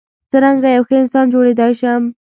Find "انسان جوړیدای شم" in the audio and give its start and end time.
1.03-2.03